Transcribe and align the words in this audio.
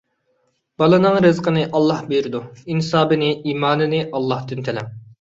بالىنىڭ 0.83 1.17
رىزقىنى 1.25 1.67
ئاللاھ 1.81 2.01
بېرىدۇ. 2.09 2.43
ئىنسابىنى، 2.65 3.31
ئىمانىنى 3.39 4.05
ئاللاھتىن 4.11 4.71
تىلەڭ. 4.71 4.95